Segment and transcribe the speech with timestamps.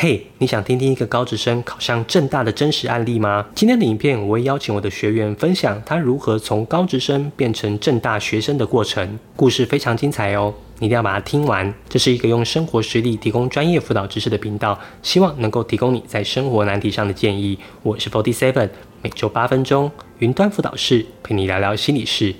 [0.00, 3.44] 嘿，你想听听一个高职生考上正大的真实案例吗？
[3.52, 11.74] 今天的影片我会邀请我的学员分享他如何从高职生变成正大学生的过程，故事非常精彩哦，你一定要把它听完。
[11.88, 17.58] 这是一个用生活实例提供专业辅导知识的频道，希望能够提供你在生活难题上的建议。
[17.82, 18.70] 我是 Forty Seven，
[19.02, 22.36] 每周八分钟云端辅导室陪你聊聊心理事。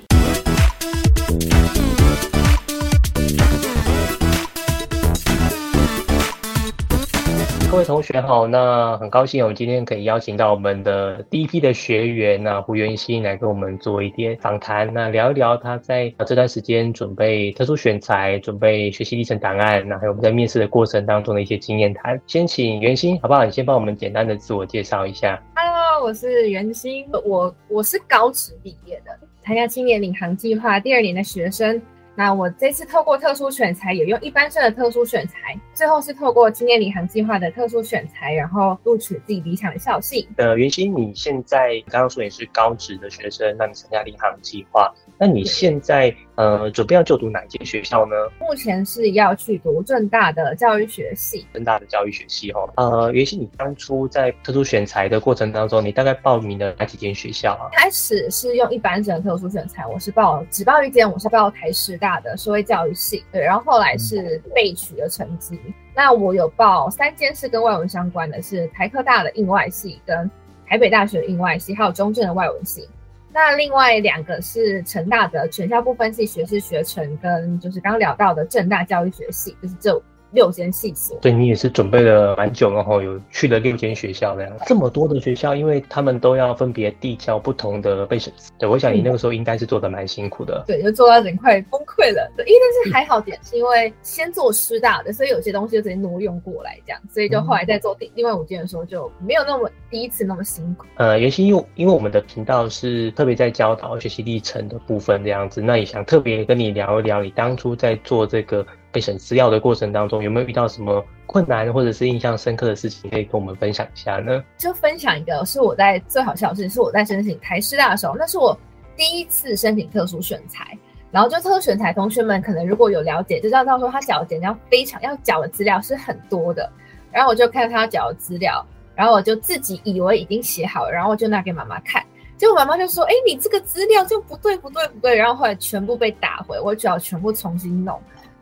[7.89, 22.21] 同学好，那很高兴我们今天可以邀请到我们的第一批的学员那胡元熙来跟我们做一点访谈，那聊一聊他在这段时间准备特殊选材、准备学习历程档案，那还有我们在面试的过程当中的一些经验谈。
[22.27, 23.43] 先请元熙好不好？
[23.43, 25.43] 你先帮我们简单的自我介绍一下。
[25.57, 31.81] Hello，我是元熙，我我是高职毕业的，参加青年领航计划第二年的学生。
[32.19, 40.29] 那我这次透过特殊选材，也用一般生的特殊选材，最后是透过青年领航计划的特殊选材，然后录取自己理想的校系。
[40.37, 48.17] 呃，袁心，你现在刚刚说你是高职的学生，那你参加领航计划，那你现在呃准备要就读哪间学校呢？
[48.41, 51.47] 目前是要去读正大的教育学系。
[51.55, 57.71] 正大的教育学系哦，呃，袁心，你当初在特殊选材的过程当中，你大概报名了哪几间学校啊？
[57.75, 62.08] 开始是用一般生的特殊选材，我是报只报一间，我是报台师大。
[62.09, 65.61] 大的社会教育系，对，然后后来是被取的成绩。
[65.95, 70.31] 那我有报三间是跟外文相关的，是台科大的应外系、跟
[70.67, 72.89] 台北大学的应外系，还有中正的外文系。
[73.31, 80.03] 那另外两个是成大的全校部分系学士学程，跟就是刚聊到的正大教育学系，就是这。
[80.31, 84.53] 六间系所，对你也是准备了蛮久，然后有去了六间学校这样。
[84.67, 90.65] 这么多的学校，因为他们都要分别递交不同的备审对，我想你那个时候应该是做的蛮辛苦的。
[90.67, 92.31] 对，就做到人快崩溃了。
[92.37, 100.87] 对，因为但是还好点，是因为先做师大的，所以有些东西就直接挪用过来这样，所以就后来在做另另外五间的时候就没有那么第一次那么辛苦。
[100.97, 108.67] 呃，原先因为因为我们的频道是特别在教导学习历程的部分这样子，那也想特别跟你聊一聊，你当初在做这个。
[108.99, 114.43] 备审资料的过程当中，有没有遇到什么困难或者是印象深刻的事情，可以跟我们分享一下呢？
[114.57, 118.59] 就分享一个，是我在最好笑的事情，是我在申请台师大的时候，那是我
[118.97, 120.77] 第一次申请特殊选材。
[121.11, 126.69] 然后就特殊选材，同学们可能如果有了解，就知道到时候他缴的简要非常要缴的资料是很多的。
[127.13, 128.67] 然后我就看他要缴的资料，
[128.97, 132.05] 然后我就自己以为已经写好了，然后我就拿给妈妈看，
[132.37, 137.99] 结果妈妈就说：“哎，你这个资料就不对不对不对。”然后后来全部被打回，我只要全部重新弄。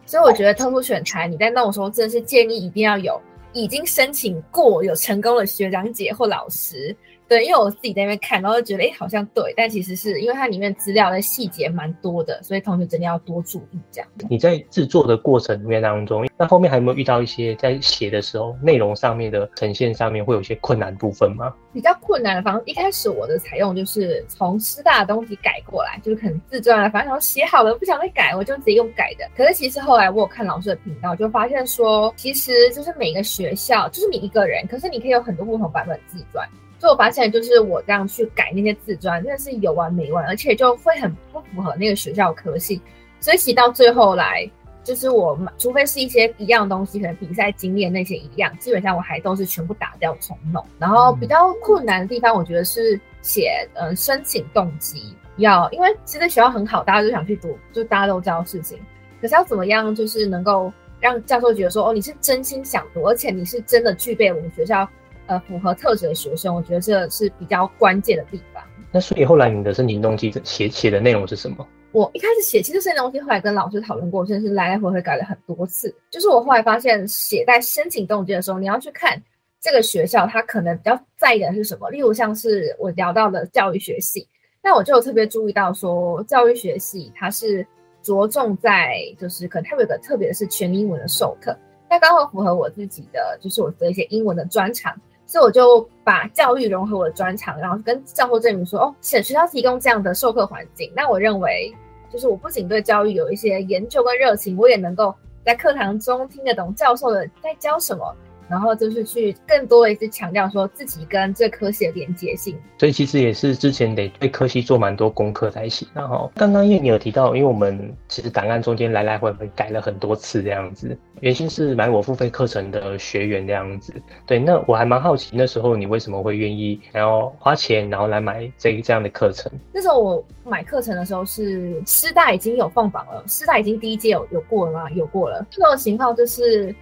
[0.06, 3.20] 所以我觉得特殊选材，你在那种时候，真的是建议一定要有
[3.52, 6.96] 已经申请过、有成功的学长姐或老师。
[7.28, 14.08] 对，因为我自己在那边看，然后就觉得，哎，好像对，但其实是因为它里面资料的细节蛮多的，所以同学真的要多注意这样。
[14.30, 21.52] 你在制作的过程里面当中，那后面还有没有遇到一些在写的时候内容上面的呈现上面会有一些困难部分吗？
[21.72, 29.28] 比较困难的方，一开始我的采用就是从师大的东西改过来，就是可能自传啊，反正写好了不想再改，我就直接用改的。
[29.36, 36.48] 可是其实后来我有看老师的频道，就发现说，其实就是每个学校就是你一个人，可是你可以有很多不同版本自传。
[36.78, 42.80] 所以我发现，就是我这样去改那些自传，真的是有完没完，而且就会很不符合那个学校科系。
[43.18, 44.48] 所以，其实到最后来，
[44.84, 50.62] 就是我除非是一些一样东西，可能比赛经验那些一样，基本上我还都是全部打掉重弄。
[50.78, 58.78] 然后比较困难的地方，我觉得是写嗯申请动机要，因为其实学校很好，大家都想去读，就大家都知道事情。
[59.20, 60.70] 可是要怎么样，就是能够
[61.00, 64.86] 让教授觉得说，哦，你是真心想读，而且你是真的具备我们学校。
[65.26, 68.62] 呃，符合特质的学生，我觉得这是比较关键的地方。
[68.92, 71.66] 那所以后来你的申请动机写写的内容是什么？
[71.92, 75.94] 我一开始写其实申请动机，后来跟老师讨论过，真的是来来回回改了很多次。
[76.10, 79.20] 就是我后来发现，写在申请动机的时候，你要去看
[79.60, 81.90] 这个学校，它可能比较在意的是什么。
[81.90, 84.26] 例如像是我聊到的教育学系，
[84.62, 87.66] 那我就有特别注意到说，教育学系它是
[88.02, 91.56] 着重在，就是可能它有个特别的是全英文的授课，
[91.90, 94.94] 那刚好符合我自己的，就是我的一些英文的专长。
[95.26, 101.74] 所以我就把教育融合我的专长，然后跟教授证明说，哦，学学校提供这样的授课环境，那我认为，
[102.10, 105.14] 就是我不仅对教育有一些研究跟热情，我也能够
[105.44, 108.14] 在课堂中听得懂教授的在教什么。
[108.48, 115.86] 然后就是去更多的一直强调说自己跟这科系的连接性，所以其实也是之前得对科系做蛮多功课才行。
[115.92, 123.92] 然后刚刚因为你有提到，因为我们其实档案中间来来回回改了很多次这样子，原先是买我付费课程的学员这样子。
[124.26, 129.50] 对，那我还蛮好奇那时候你为什么会愿意然后花钱然后来买这这样的课程？
[129.72, 134.90] 那时候我买课程的时候是师大已经有放榜了，师大已经第一届有有过了吗？
[134.90, 135.44] 有过了。
[135.50, 136.74] 这种情况就是。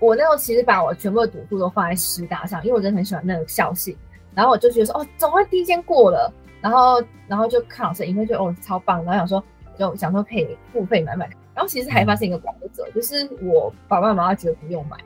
[0.00, 3.96] 我那时候其实把我全部的赌注都放在师大上，因为我真的很喜欢那个校系。
[4.34, 6.32] 然后我就觉得说，哦，总会第一间过了。
[6.60, 9.04] 然后，然后就看老师影片，觉得哦超棒。
[9.04, 9.44] 然后想说，
[9.78, 11.26] 就想说可以付费买买。
[11.54, 14.96] 然后其实还发现一个规则，就是我爸爸妈妈觉得不用买，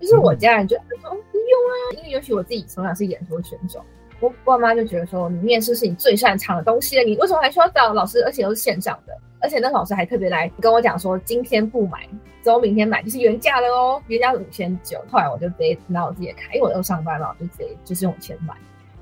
[0.00, 3.84] 就是我家人就说不用啊，因为尤其我自己从小是演说选手，
[4.20, 9.14] 我爸妈就觉得说，你面试是你最擅长的东西了，你为什么还需要找老师，而且都是线上的？
[9.40, 12.08] 而且那老师还特别来跟我讲说，今天不买，
[12.42, 14.98] 之后明天买就是原价了哦，原价是五千九。
[15.10, 18.54] 后来我就直接拿我自己的卡，因为我都上班嘛，我就直接就是用钱买。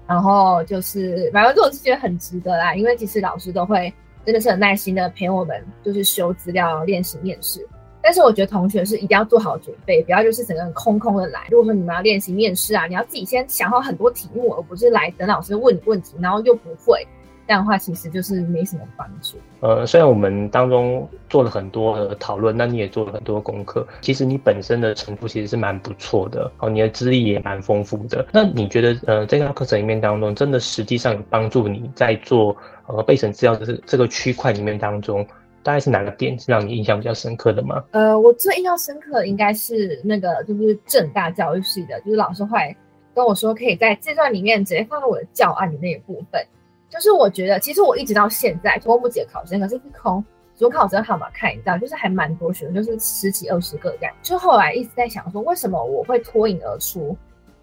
[0.06, 3.93] 然后就是买完之后我是觉得很值得啦，因为其实老师都会
[4.25, 7.67] 真的是很耐心的陪我们，就是修资料、练习面试。
[8.00, 11.49] 但是我觉得同学是一定要做好准备，不要就是整个人空空的来。
[11.50, 17.06] 如果说你们要练习面试啊，你要自己先想好很多题目，而不是来等老师问你问题，然后又不会。
[17.49, 19.39] 这样的话，其实就是没什么帮助。
[19.61, 23.89] 呃，虽然我们当中做了很多的讨论，那你也做了很多功课。
[24.03, 28.27] 其实你本身的程度其实是蛮不错的，哦，你的资历也蛮丰富的。
[28.35, 32.55] 那你觉得，呃，这个课程里面当中，真的实际上有帮助你在做
[32.87, 35.27] 呃备审资料的这这个区块里面当中，
[35.62, 37.83] 大概是哪个点是让你印象比较深刻的吗？
[37.93, 42.77] 呃，我最印象深刻的应该是那个就是正大教育系的，就是老师会
[43.15, 46.47] 跟我说，可以在这段里面直接放到我的教案的那一部分。
[46.90, 50.25] 就是我觉得，其实我一直到现在都不解考生，可是空
[50.56, 54.14] 主考生号码看一下，就是还蛮多学生，就是十几二十个这样。
[54.23, 57.17] 就后来一直在想说，为什么我会脱颖而出？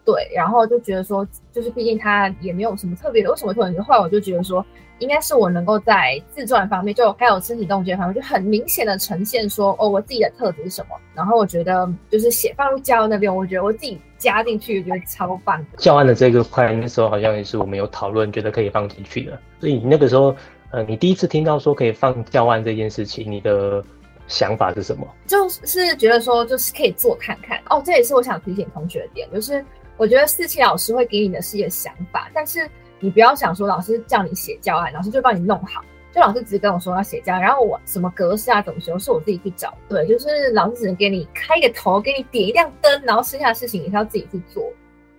[0.06, 3.84] 对，然后就觉得说，就是毕竟他也没有什么特别的，为什么脱颖而出？
[3.84, 4.66] 后来我就觉得说。
[5.00, 10.96] 应该是我能够在自传方面，就还有身体动觉方面，就很明显的呈现说，哦，我自己的特质是什么。
[11.14, 15.62] 然后我觉得，就是写放入教案那边，我觉得我自己加进去，觉得超棒。
[15.76, 19.38] 教案的这个块，那时候好像也是我们有讨论，觉得可以放进去的。
[19.60, 20.34] 所以那个时候，
[20.72, 23.84] 呃，你第一次听到说可以放教案这件事情，你的
[24.28, 25.06] 想法是什么？
[25.28, 27.62] 就是觉得说，就是可以做看看。
[27.70, 29.62] 哦，这也是我想提醒同学的点，就是
[29.98, 32.70] 我觉得四期老师会给你的是一个想法，但是。
[33.02, 35.84] 你不要想说老师叫你写教案，老师就帮你弄好。
[36.14, 39.78] 就老师只是跟我说要写教案，然后我什么格式啊怎么修是我自己去找。
[39.90, 44.64] 对，就是老师只能给你开一个头，给你点一亮灯，然后剩下的事情也是要自己去做。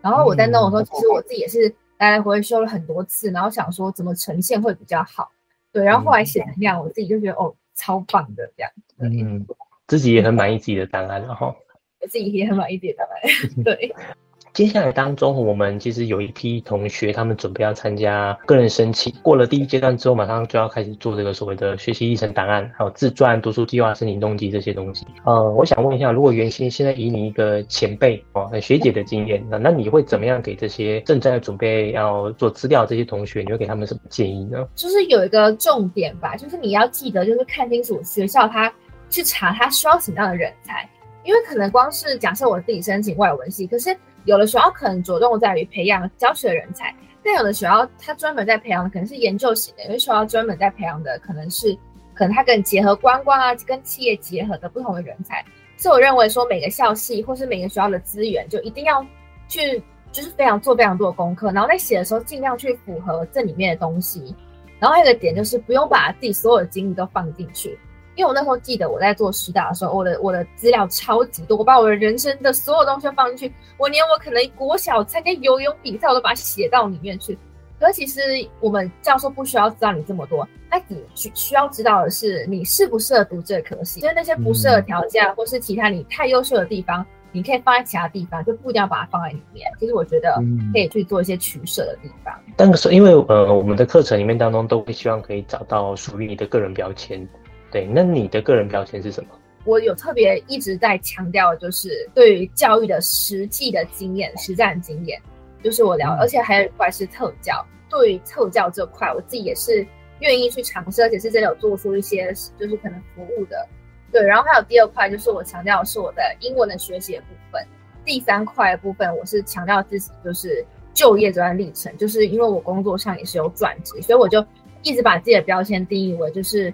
[0.01, 5.31] 然后我在弄的时候，其实我自己也是来来回回修了很多次，然后想说怎么呈现会比较好。
[5.71, 8.73] 对，然后后来写成这样，我自己就觉得哦，超棒的这样。
[8.99, 9.47] 嗯，
[9.87, 11.55] 自己也很满意自己的答案然后。
[12.01, 13.63] 我 自己也很满意自己的答案。
[13.63, 13.95] 对。
[14.57, 19.13] 接下来当中，我们其实有一批同学，他们准备要参加个人申请。
[19.21, 25.07] 过了第一阶段之后，马上就要开始做这个所谓的学习历程档案，还有自传、读书计划、申请动机这些东西。
[25.27, 34.67] 呃，我想问一下，如果原先现在以你一个前辈哦、学姐的经验，那那你会怎么样给这些正在准备要做资料这些同学，你会给他们什么建议呢？
[34.75, 38.73] 就是有一个重点吧，就是你要记得，就是看清楚学校他
[39.11, 40.89] 去查他需要什么样的人才，
[41.25, 43.95] 因为可能光是假设我自己申请外文系，可是。
[44.27, 46.95] 有的学校可能着重在于培养教学人才，
[47.25, 51.73] 但有的学校它专门在培养的可能是研究型的，有的学校专门在培养的可能是
[52.13, 55.43] 可能它跟结合观光啊，跟企业结合的不同的人才。
[55.79, 59.05] 所以我认为说每个校系或是每个学校的资源就一定要
[59.49, 64.35] 去就是非常做非常多的功课，然后在写的时候尽量去符合这里面的东西。
[64.79, 67.79] 然后还有一个点就是不用把自己所有的精力都放进去。
[68.17, 77.39] 因为我那时候记得我在做师大的时候，我的我的资料超级多，我把我的人生的所有东西都放进去，我连我可能国小参加游泳比赛我都把它写到里面去。
[77.79, 78.23] 可其实
[78.59, 89.71] 我们教授不需要知道你这么多，他只需需要知道的是你适不适合读这科系，就是那些不适合条件或是其他你太优秀的地方，你可以放在其他地方，就不一定要把它放在里面。
[89.79, 92.35] 其实我觉得可以去做一些取舍的地方。
[92.57, 97.29] 但是因为呃我们的课程里面当中都会希望可以找到属于你的个人标签。
[97.71, 99.31] 对，那你的个人标签是什么？
[99.65, 105.21] 我有特别一直在强调，就是对于教育的实际的经验、实战经验，
[105.61, 107.67] 就是我聊，而且还有一块是特教。
[107.91, 109.85] 对于特教这块，我自己也是
[110.21, 113.67] 愿意去尝试，而且是真的有做出一些，就是可能服务的。
[114.13, 117.61] 对，然后还有第二块，就是我强调是我的英文的学习部分。
[118.05, 124.47] 第三块部分，我是强调自己就是就业这段历程，就是因为我工作上也是有转职，所以我就
[124.83, 126.73] 一直把自己的标签定义为就是。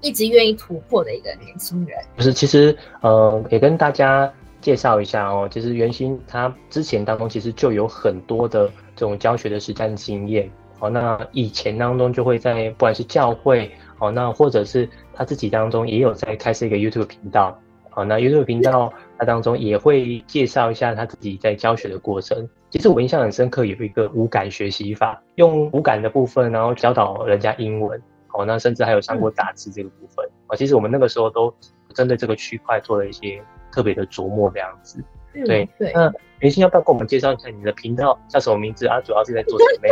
[0.00, 2.32] 一直愿意突破的一个年轻人，不是？
[2.32, 5.48] 其实，呃，也跟大家介绍一下哦。
[5.50, 10.50] 其实，袁心他之前当中其实就有很多的这种教学的实战经验。
[10.80, 17.58] 哦，那以前当中就会在不管是教会，哦，那或者是他自己当中也有在开设一个 YouTube 频道。
[17.94, 22.48] 哦，那 YouTube 频道他当中也会介绍一下他自己在教学的过程。
[22.70, 28.00] 其实我印象很深刻，有一个无感学习法，用无感的部分，然后教导人家英文。
[28.38, 30.54] 哦，那甚至还有上过杂志这个部分啊。
[30.54, 31.52] 其实我们那个时候都
[31.92, 33.42] 针对这个区块做了一些
[33.72, 35.02] 特别的琢磨，这样子。
[35.32, 35.92] 对对。
[35.92, 39.00] 那袁心要不要跟我们介绍一下你的频道叫什么名字啊？
[39.00, 39.88] 主要是在做什么？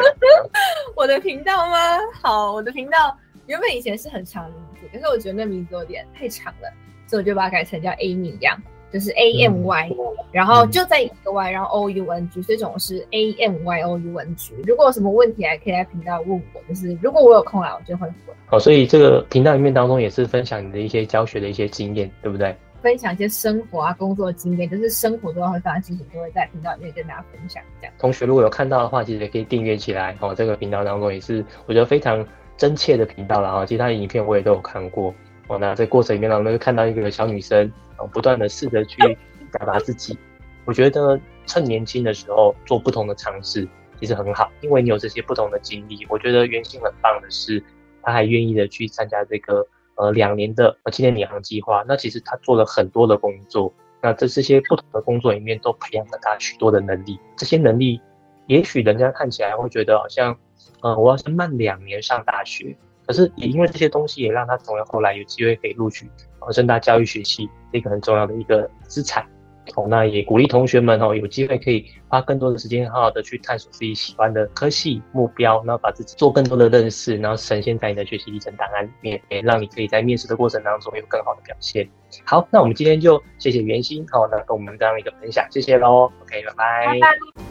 [0.95, 1.99] 我的频道吗？
[2.23, 6.73] 好，我的频道原本以前是很长的名字，可是我觉得那名字有点太长了，
[7.09, 8.57] 所以我就把它改成叫 Amy 一样。
[8.93, 9.91] 就是 A M Y，
[10.33, 14.55] 然后就在一个 Y，然后 O U N G，所以总是 A M Y O U N G。
[14.65, 18.15] 如果有什么问题，还可以在频道问我，就是如果我有空来，我就会回。
[18.51, 22.55] 哦，所以这个频道里面当中也是分享你的一些教学的一些经验，对不对？
[22.81, 27.61] 分享一些生活啊、工作经验，就是生活中会发生事情，都会在频道里面跟大家分享。
[27.81, 30.17] 这样，同学如果有看到的话，其实也可以订阅起来。
[30.21, 32.25] 哦，这个频道当中也是我觉得非常
[32.57, 33.67] 真切的频道了哈。
[33.67, 35.13] 其他的影片我也都有看过。
[35.49, 39.17] 哦，那在过程里面呢，我们就看到一个小女生，哦，不断的试着去。
[39.53, 40.19] 表达自己，
[40.65, 43.67] 我觉得趁年轻的时候做不同的尝试，
[43.99, 46.05] 其实很好，因为你有这些不同的经历。
[46.11, 47.63] 我觉得袁心很棒的是，
[48.03, 51.85] 他还愿意的去参加这个呃两年的呃青年领航计划。
[51.87, 53.73] 那其实他做了很多的工作，
[54.03, 57.19] 那在这些不同的工作里面，都培养了他许多的能力。
[57.37, 58.01] 这些能力，
[58.49, 60.37] 也许人家看起来会觉得好像，
[60.83, 62.77] 呃，我要是慢两年上大学，
[63.07, 66.11] 可是也因为这些东西，也让他从后来有机会可以录取
[66.41, 69.25] 呃深大教育学系一个很重要的一个资产。
[69.75, 81.89] 哦，那也鼓励同学们哦，有机会可以花更多的时间，好好的去探索自己喜欢的科系目标，然后把自己做更多的认识，然后呈现在你的学习历程档案里面，也让你可以在面试的过程当中有更好的表现。
[82.25, 86.11] 好，那我们今天就谢谢袁心，好，那跟我们这样一个分享，谢谢喽。
[86.23, 86.99] OK，拜拜。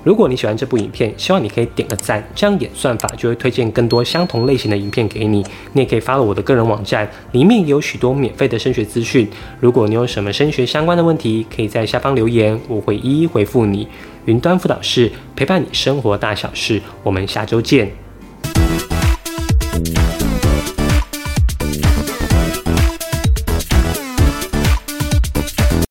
[0.04, 5.46] 如果你喜欢这部影片，希望你可以点个赞，这样演算法就会推荐更多相同类型的影片给你。
[5.74, 9.30] 你也可以发了我的个人网站，里面有许多免费的升学资讯。
[9.60, 13.88] 如果你有什么升学相关的问题，可以在下方留言，我会一一回复你。
[14.26, 18.05] 云端辅导室陪伴你生活大小事，我们下周见。